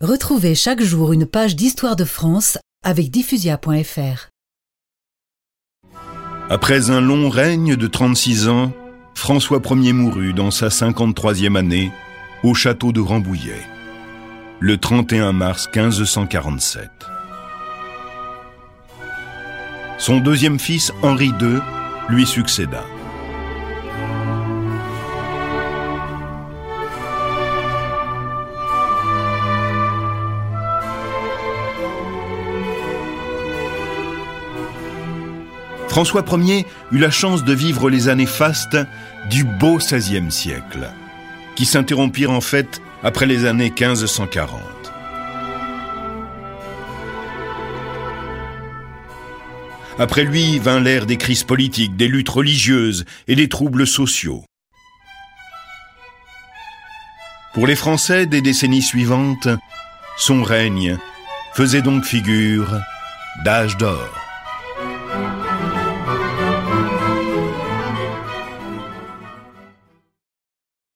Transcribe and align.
Retrouvez 0.00 0.54
chaque 0.54 0.80
jour 0.80 1.12
une 1.12 1.26
page 1.26 1.56
d'histoire 1.56 1.94
de 1.94 2.06
France 2.06 2.56
avec 2.82 3.10
diffusia.fr. 3.10 4.30
Après 6.48 6.90
un 6.90 7.02
long 7.02 7.28
règne 7.28 7.76
de 7.76 7.86
36 7.86 8.48
ans, 8.48 8.72
François 9.14 9.60
Ier 9.62 9.92
mourut 9.92 10.32
dans 10.32 10.50
sa 10.50 10.68
53e 10.68 11.54
année 11.54 11.92
au 12.42 12.54
château 12.54 12.92
de 12.92 13.00
Rambouillet, 13.00 13.60
le 14.58 14.78
31 14.78 15.34
mars 15.34 15.68
1547. 15.74 16.88
Son 19.98 20.20
deuxième 20.20 20.58
fils, 20.58 20.94
Henri 21.02 21.30
II, 21.38 21.58
lui 22.08 22.26
succéda. 22.26 22.84
François 35.90 36.24
Ier 36.38 36.66
eut 36.92 36.98
la 36.98 37.10
chance 37.10 37.42
de 37.42 37.52
vivre 37.52 37.90
les 37.90 38.08
années 38.08 38.24
fastes 38.24 38.78
du 39.28 39.42
beau 39.42 39.78
XVIe 39.78 40.30
siècle, 40.30 40.88
qui 41.56 41.66
s'interrompirent 41.66 42.30
en 42.30 42.40
fait 42.40 42.80
après 43.02 43.26
les 43.26 43.44
années 43.44 43.70
1540. 43.70 44.60
Après 49.98 50.22
lui 50.22 50.60
vint 50.60 50.78
l'ère 50.78 51.06
des 51.06 51.16
crises 51.16 51.42
politiques, 51.42 51.96
des 51.96 52.06
luttes 52.06 52.28
religieuses 52.28 53.04
et 53.26 53.34
des 53.34 53.48
troubles 53.48 53.84
sociaux. 53.84 54.44
Pour 57.52 57.66
les 57.66 57.74
Français 57.74 58.26
des 58.26 58.42
décennies 58.42 58.80
suivantes, 58.80 59.48
son 60.16 60.44
règne 60.44 60.98
faisait 61.52 61.82
donc 61.82 62.04
figure 62.04 62.78
d'âge 63.44 63.76
d'or. 63.76 64.29